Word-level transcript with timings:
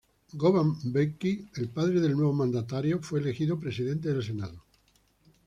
Govan 0.43 0.69
Mbeki, 0.85 1.33
el 1.63 1.69
padre 1.75 1.99
del 2.01 2.13
nuevo 2.13 2.33
mandatario, 2.33 3.03
fue 3.03 3.19
elegido 3.19 3.59
presidente 3.59 4.09
del 4.11 4.23
Senado. 4.23 4.63